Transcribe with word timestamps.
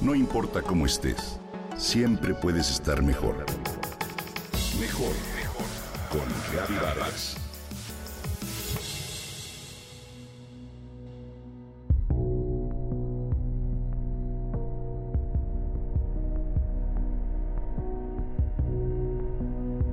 No 0.00 0.14
importa 0.14 0.62
cómo 0.62 0.86
estés, 0.86 1.38
siempre 1.76 2.32
puedes 2.32 2.70
estar 2.70 3.02
mejor. 3.02 3.44
Mejor, 4.80 5.12
mejor. 5.36 5.66
Con 6.10 6.76
Vargas. 6.80 7.36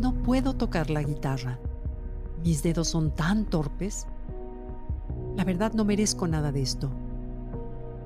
No 0.00 0.14
puedo 0.24 0.54
tocar 0.54 0.90
la 0.90 1.04
guitarra. 1.04 1.60
Mis 2.42 2.64
dedos 2.64 2.88
son 2.88 3.14
tan 3.14 3.44
torpes. 3.44 4.08
La 5.36 5.44
verdad 5.44 5.72
no 5.74 5.84
merezco 5.84 6.26
nada 6.26 6.50
de 6.50 6.62
esto. 6.62 6.90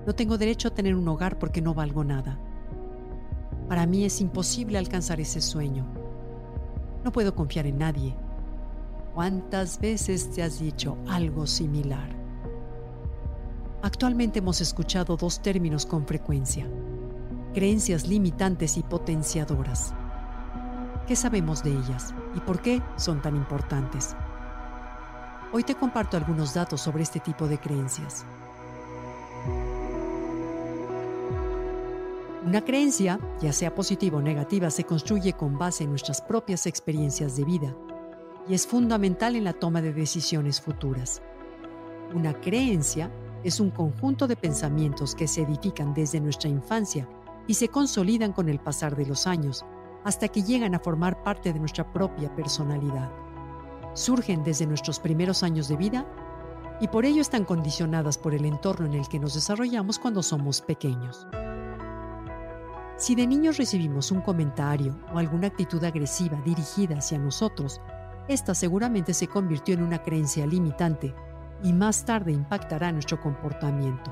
No 0.06 0.14
tengo 0.14 0.38
derecho 0.38 0.68
a 0.68 0.70
tener 0.70 0.94
un 0.94 1.08
hogar 1.08 1.36
porque 1.38 1.60
no 1.60 1.74
valgo 1.74 2.04
nada. 2.04 2.38
Para 3.68 3.86
mí 3.86 4.04
es 4.04 4.20
imposible 4.20 4.78
alcanzar 4.78 5.20
ese 5.20 5.40
sueño. 5.40 5.84
No 7.04 7.10
puedo 7.10 7.34
confiar 7.34 7.66
en 7.66 7.78
nadie. 7.78 8.14
¿Cuántas 9.14 9.80
veces 9.80 10.30
te 10.30 10.44
has 10.44 10.60
dicho 10.60 10.96
algo 11.08 11.46
similar? 11.46 12.08
Actualmente 13.82 14.38
hemos 14.38 14.60
escuchado 14.60 15.16
dos 15.16 15.42
términos 15.42 15.84
con 15.84 16.06
frecuencia. 16.06 16.68
Creencias 17.52 18.06
limitantes 18.06 18.76
y 18.76 18.82
potenciadoras. 18.84 19.92
¿Qué 21.08 21.16
sabemos 21.16 21.64
de 21.64 21.70
ellas 21.70 22.14
y 22.34 22.40
por 22.40 22.60
qué 22.60 22.80
son 22.96 23.22
tan 23.22 23.34
importantes? 23.34 24.14
Hoy 25.52 25.64
te 25.64 25.74
comparto 25.74 26.16
algunos 26.16 26.54
datos 26.54 26.80
sobre 26.80 27.02
este 27.02 27.18
tipo 27.18 27.48
de 27.48 27.58
creencias. 27.58 28.26
Una 32.46 32.64
creencia, 32.64 33.18
ya 33.40 33.52
sea 33.52 33.74
positiva 33.74 34.18
o 34.18 34.22
negativa, 34.22 34.70
se 34.70 34.84
construye 34.84 35.32
con 35.32 35.58
base 35.58 35.82
en 35.82 35.90
nuestras 35.90 36.22
propias 36.22 36.66
experiencias 36.66 37.36
de 37.36 37.44
vida 37.44 37.74
y 38.48 38.54
es 38.54 38.68
fundamental 38.68 39.34
en 39.34 39.42
la 39.42 39.52
toma 39.52 39.82
de 39.82 39.92
decisiones 39.92 40.60
futuras. 40.60 41.20
Una 42.14 42.40
creencia 42.40 43.10
es 43.42 43.58
un 43.58 43.70
conjunto 43.70 44.28
de 44.28 44.36
pensamientos 44.36 45.16
que 45.16 45.26
se 45.26 45.42
edifican 45.42 45.92
desde 45.92 46.20
nuestra 46.20 46.48
infancia 46.48 47.08
y 47.48 47.54
se 47.54 47.66
consolidan 47.66 48.32
con 48.32 48.48
el 48.48 48.60
pasar 48.60 48.94
de 48.94 49.06
los 49.06 49.26
años 49.26 49.64
hasta 50.04 50.28
que 50.28 50.44
llegan 50.44 50.76
a 50.76 50.78
formar 50.78 51.24
parte 51.24 51.52
de 51.52 51.58
nuestra 51.58 51.92
propia 51.92 52.32
personalidad. 52.36 53.10
Surgen 53.94 54.44
desde 54.44 54.68
nuestros 54.68 55.00
primeros 55.00 55.42
años 55.42 55.66
de 55.66 55.76
vida 55.76 56.06
y 56.80 56.86
por 56.86 57.06
ello 57.06 57.22
están 57.22 57.44
condicionadas 57.44 58.18
por 58.18 58.34
el 58.34 58.44
entorno 58.44 58.86
en 58.86 58.94
el 58.94 59.08
que 59.08 59.18
nos 59.18 59.34
desarrollamos 59.34 59.98
cuando 59.98 60.22
somos 60.22 60.60
pequeños. 60.60 61.26
Si 62.98 63.14
de 63.14 63.26
niños 63.26 63.58
recibimos 63.58 64.10
un 64.10 64.22
comentario 64.22 64.98
o 65.12 65.18
alguna 65.18 65.48
actitud 65.48 65.84
agresiva 65.84 66.40
dirigida 66.42 66.96
hacia 66.96 67.18
nosotros, 67.18 67.80
esta 68.26 68.54
seguramente 68.54 69.12
se 69.12 69.28
convirtió 69.28 69.74
en 69.74 69.82
una 69.82 70.02
creencia 70.02 70.46
limitante 70.46 71.14
y 71.62 71.74
más 71.74 72.06
tarde 72.06 72.32
impactará 72.32 72.90
nuestro 72.92 73.20
comportamiento. 73.20 74.10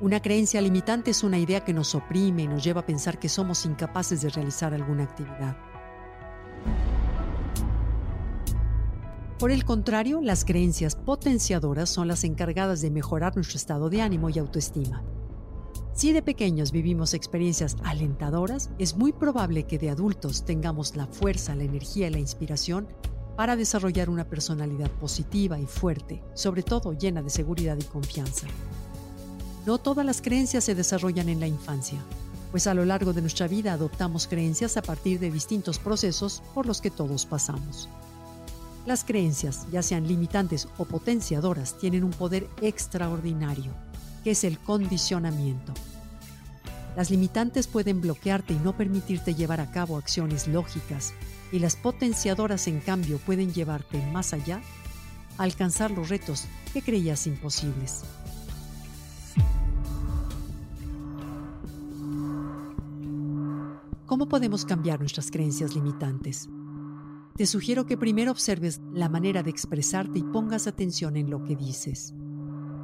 Una 0.00 0.20
creencia 0.20 0.60
limitante 0.60 1.12
es 1.12 1.22
una 1.22 1.38
idea 1.38 1.64
que 1.64 1.72
nos 1.72 1.94
oprime 1.94 2.42
y 2.42 2.48
nos 2.48 2.64
lleva 2.64 2.80
a 2.80 2.86
pensar 2.86 3.20
que 3.20 3.28
somos 3.28 3.64
incapaces 3.66 4.20
de 4.20 4.30
realizar 4.30 4.74
alguna 4.74 5.04
actividad. 5.04 5.56
Por 9.38 9.52
el 9.52 9.64
contrario, 9.64 10.20
las 10.20 10.44
creencias 10.44 10.96
potenciadoras 10.96 11.88
son 11.88 12.08
las 12.08 12.24
encargadas 12.24 12.80
de 12.80 12.90
mejorar 12.90 13.36
nuestro 13.36 13.58
estado 13.58 13.90
de 13.90 14.02
ánimo 14.02 14.28
y 14.28 14.40
autoestima. 14.40 15.04
Si 15.94 16.12
de 16.12 16.22
pequeños 16.22 16.72
vivimos 16.72 17.12
experiencias 17.12 17.76
alentadoras, 17.84 18.70
es 18.78 18.96
muy 18.96 19.12
probable 19.12 19.64
que 19.64 19.78
de 19.78 19.90
adultos 19.90 20.44
tengamos 20.44 20.96
la 20.96 21.06
fuerza, 21.06 21.54
la 21.54 21.64
energía 21.64 22.06
y 22.06 22.10
la 22.10 22.18
inspiración 22.18 22.88
para 23.36 23.56
desarrollar 23.56 24.08
una 24.08 24.24
personalidad 24.24 24.90
positiva 24.90 25.60
y 25.60 25.66
fuerte, 25.66 26.22
sobre 26.34 26.62
todo 26.62 26.94
llena 26.94 27.22
de 27.22 27.28
seguridad 27.28 27.76
y 27.78 27.84
confianza. 27.84 28.46
No 29.66 29.78
todas 29.78 30.04
las 30.04 30.22
creencias 30.22 30.64
se 30.64 30.74
desarrollan 30.74 31.28
en 31.28 31.40
la 31.40 31.46
infancia, 31.46 31.98
pues 32.50 32.66
a 32.66 32.74
lo 32.74 32.86
largo 32.86 33.12
de 33.12 33.20
nuestra 33.20 33.46
vida 33.46 33.74
adoptamos 33.74 34.26
creencias 34.26 34.78
a 34.78 34.82
partir 34.82 35.20
de 35.20 35.30
distintos 35.30 35.78
procesos 35.78 36.42
por 36.54 36.64
los 36.64 36.80
que 36.80 36.90
todos 36.90 37.26
pasamos. 37.26 37.90
Las 38.86 39.04
creencias, 39.04 39.66
ya 39.70 39.82
sean 39.82 40.08
limitantes 40.08 40.68
o 40.78 40.86
potenciadoras, 40.86 41.76
tienen 41.78 42.02
un 42.02 42.10
poder 42.10 42.48
extraordinario 42.62 43.72
que 44.22 44.32
es 44.32 44.44
el 44.44 44.58
condicionamiento. 44.58 45.72
Las 46.96 47.10
limitantes 47.10 47.66
pueden 47.66 48.00
bloquearte 48.00 48.52
y 48.52 48.58
no 48.58 48.76
permitirte 48.76 49.34
llevar 49.34 49.60
a 49.60 49.70
cabo 49.70 49.96
acciones 49.96 50.46
lógicas, 50.46 51.14
y 51.50 51.58
las 51.58 51.76
potenciadoras, 51.76 52.66
en 52.68 52.80
cambio, 52.80 53.18
pueden 53.18 53.52
llevarte 53.52 54.04
más 54.12 54.32
allá, 54.32 54.60
a 55.38 55.42
alcanzar 55.42 55.90
los 55.90 56.08
retos 56.08 56.46
que 56.72 56.82
creías 56.82 57.26
imposibles. 57.26 58.02
¿Cómo 64.06 64.28
podemos 64.28 64.66
cambiar 64.66 65.00
nuestras 65.00 65.30
creencias 65.30 65.74
limitantes? 65.74 66.48
Te 67.36 67.46
sugiero 67.46 67.86
que 67.86 67.96
primero 67.96 68.30
observes 68.30 68.80
la 68.92 69.08
manera 69.08 69.42
de 69.42 69.48
expresarte 69.48 70.18
y 70.18 70.22
pongas 70.22 70.66
atención 70.66 71.16
en 71.16 71.30
lo 71.30 71.42
que 71.44 71.56
dices. 71.56 72.12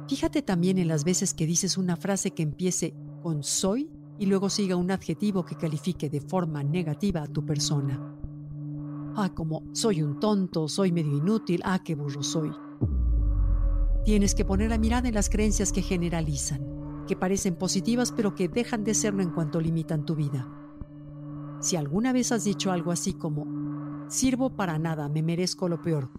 Fíjate 0.09 0.41
también 0.41 0.79
en 0.79 0.87
las 0.87 1.03
veces 1.03 1.35
que 1.35 1.45
dices 1.45 1.77
una 1.77 1.95
frase 1.95 2.31
que 2.31 2.41
empiece 2.41 2.95
con 3.21 3.43
soy 3.43 3.91
y 4.17 4.25
luego 4.25 4.49
siga 4.49 4.75
un 4.75 4.89
adjetivo 4.89 5.45
que 5.45 5.55
califique 5.55 6.09
de 6.09 6.19
forma 6.19 6.63
negativa 6.63 7.21
a 7.21 7.27
tu 7.27 7.45
persona. 7.45 8.17
Ah, 9.15 9.29
como 9.35 9.61
soy 9.71 10.01
un 10.01 10.19
tonto, 10.19 10.67
soy 10.67 10.91
medio 10.91 11.15
inútil, 11.15 11.61
ah, 11.63 11.83
qué 11.83 11.93
burro 11.93 12.23
soy. 12.23 12.51
Tienes 14.03 14.33
que 14.33 14.45
poner 14.45 14.71
la 14.71 14.79
mirada 14.79 15.07
en 15.07 15.13
las 15.13 15.29
creencias 15.29 15.71
que 15.71 15.83
generalizan, 15.83 17.05
que 17.07 17.15
parecen 17.15 17.55
positivas 17.55 18.11
pero 18.11 18.33
que 18.33 18.49
dejan 18.49 18.83
de 18.83 18.95
serlo 18.95 19.21
en 19.21 19.29
cuanto 19.29 19.61
limitan 19.61 20.07
tu 20.07 20.15
vida. 20.15 20.47
Si 21.59 21.75
alguna 21.75 22.13
vez 22.13 22.31
has 22.31 22.45
dicho 22.45 22.71
algo 22.71 22.91
así 22.91 23.13
como, 23.13 23.45
sirvo 24.09 24.49
para 24.49 24.79
nada, 24.79 25.07
me 25.07 25.21
merezco 25.21 25.69
lo 25.69 25.79
peor, 25.83 26.09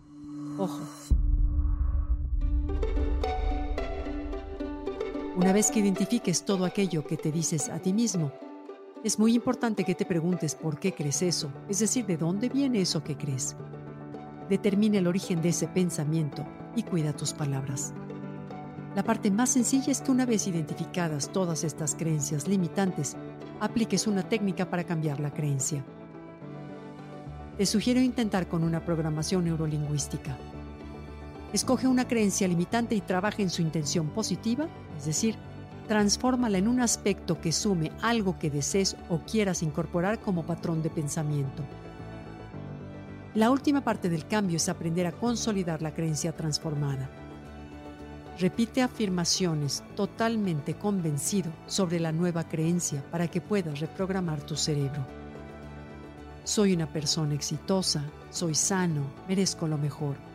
ojo, 0.59 0.79
Una 5.41 5.55
vez 5.55 5.71
que 5.71 5.79
identifiques 5.81 6.45
todo 6.45 6.67
aquello 6.67 7.07
que 7.07 7.17
te 7.17 7.33
dices 7.33 7.71
a 7.71 7.79
ti 7.79 7.95
mismo, 7.95 8.31
es 9.03 9.19
muy 9.19 9.35
importante 9.35 9.85
que 9.85 9.95
te 9.95 10.05
preguntes 10.05 10.55
por 10.55 10.79
qué 10.79 10.93
crees 10.93 11.23
eso, 11.23 11.51
es 11.67 11.79
decir, 11.79 12.05
de 12.05 12.19
dónde 12.19 12.51
viene 12.51 12.83
eso 12.83 13.03
que 13.03 13.17
crees. 13.17 13.57
Determina 14.51 14.99
el 14.99 15.07
origen 15.07 15.41
de 15.41 15.49
ese 15.49 15.67
pensamiento 15.67 16.47
y 16.77 16.83
cuida 16.83 17.17
tus 17.17 17.33
palabras. 17.33 17.95
La 18.95 19.03
parte 19.03 19.31
más 19.31 19.49
sencilla 19.49 19.91
es 19.91 20.03
que 20.03 20.11
una 20.11 20.27
vez 20.27 20.47
identificadas 20.47 21.33
todas 21.33 21.65
estas 21.65 21.95
creencias 21.95 22.47
limitantes, 22.47 23.17
apliques 23.61 24.07
una 24.07 24.29
técnica 24.29 24.69
para 24.69 24.85
cambiar 24.85 25.21
la 25.21 25.33
creencia. 25.33 25.83
Te 27.57 27.65
sugiero 27.65 27.99
intentar 28.03 28.47
con 28.47 28.63
una 28.63 28.85
programación 28.85 29.47
neurolingüística. 29.47 30.37
Escoge 31.53 31.89
una 31.89 32.07
creencia 32.07 32.47
limitante 32.47 32.95
y 32.95 33.01
trabaja 33.01 33.43
en 33.43 33.51
su 33.51 33.61
intención 33.61 34.09
positiva, 34.11 34.69
es 34.97 35.05
decir, 35.05 35.35
transfórmala 35.89 36.59
en 36.59 36.69
un 36.69 36.81
aspecto 36.81 37.41
que 37.41 37.51
sume 37.51 37.91
algo 38.03 38.39
que 38.39 38.51
desees 38.51 38.97
o 39.09 39.19
quieras 39.19 39.65
incorporar 39.65 40.21
como 40.21 40.45
patrón 40.45 40.81
de 40.81 40.91
pensamiento. 40.91 41.65
La 43.35 43.51
última 43.51 43.81
parte 43.81 44.09
del 44.09 44.29
cambio 44.29 44.59
es 44.59 44.69
aprender 44.69 45.09
a 45.09 45.13
consolidar 45.13 45.83
la 45.83 45.93
creencia 45.93 46.31
transformada. 46.31 47.11
Repite 48.39 48.81
afirmaciones 48.81 49.83
totalmente 49.97 50.75
convencido 50.75 51.51
sobre 51.67 51.99
la 51.99 52.13
nueva 52.13 52.45
creencia 52.45 53.03
para 53.11 53.27
que 53.27 53.41
puedas 53.41 53.81
reprogramar 53.81 54.41
tu 54.41 54.55
cerebro. 54.55 55.05
Soy 56.45 56.75
una 56.75 56.87
persona 56.87 57.35
exitosa, 57.35 58.05
soy 58.31 58.55
sano, 58.55 59.03
merezco 59.27 59.67
lo 59.67 59.77
mejor 59.77 60.30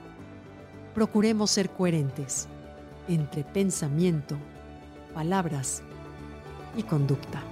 procuremos 0.95 1.51
ser 1.51 1.69
coherentes 1.69 2.47
entre 3.09 3.43
pensamiento, 3.43 4.37
palabras 5.13 5.83
y 6.77 6.83
conducta. 6.83 7.43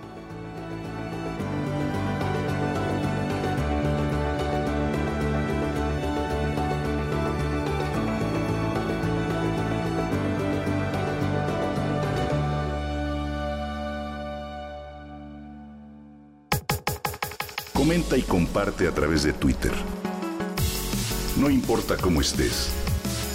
Comenta 17.74 18.18
y 18.18 18.22
comparte 18.22 18.88
a 18.88 18.94
través 18.94 19.24
de 19.24 19.34
Twitter. 19.34 19.74
No 21.38 21.50
importa 21.50 21.98
cómo 21.98 22.22
estés 22.22 22.83